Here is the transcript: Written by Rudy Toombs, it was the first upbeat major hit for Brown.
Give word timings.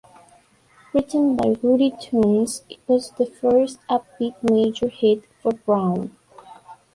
Written 0.93 1.35
by 1.35 1.59
Rudy 1.61 1.91
Toombs, 1.91 2.63
it 2.67 2.79
was 2.87 3.11
the 3.11 3.27
first 3.27 3.77
upbeat 3.87 4.33
major 4.41 4.89
hit 4.89 5.25
for 5.43 5.51
Brown. 5.51 6.17